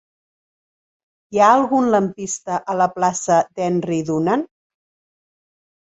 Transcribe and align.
Hi 1.35 1.41
ha 1.43 1.51
algun 1.59 1.91
lampista 1.97 2.59
a 2.75 2.79
la 2.83 2.89
plaça 2.97 3.41
d'Henry 3.47 4.03
Dunant? 4.13 4.51